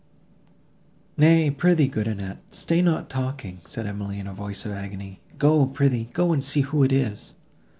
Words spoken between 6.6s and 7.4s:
who it is."